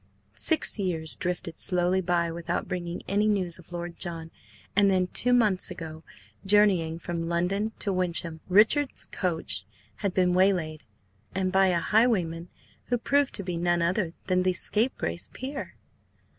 Six 0.33 0.79
years 0.79 1.15
drifted 1.15 1.59
slowly 1.59 2.01
by 2.01 2.31
without 2.31 2.67
bringing 2.67 3.03
any 3.07 3.27
news 3.27 3.59
of 3.59 3.71
Lord 3.71 3.97
John, 3.97 4.31
and 4.75 4.89
then, 4.89 5.05
two 5.05 5.31
months 5.31 5.69
ago, 5.69 6.01
journeying 6.43 6.97
from 6.97 7.29
London 7.29 7.71
to 7.77 7.93
Wyncham, 7.93 8.39
Richard's 8.49 9.05
coach 9.05 9.63
had 9.97 10.15
been 10.15 10.33
waylaid, 10.33 10.85
and 11.35 11.51
by 11.51 11.67
a 11.67 11.79
highwayman 11.79 12.49
who 12.85 12.97
proved 12.97 13.35
to 13.35 13.43
be 13.43 13.57
none 13.57 13.83
other 13.83 14.13
than 14.25 14.41
the 14.41 14.53
scapegrace 14.53 15.29
peer. 15.33 15.75